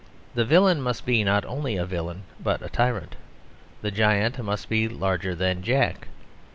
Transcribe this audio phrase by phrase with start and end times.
[0.33, 3.17] The villain must be not only a villain, but a tyrant.
[3.83, 6.07] The giant must be larger than Jack.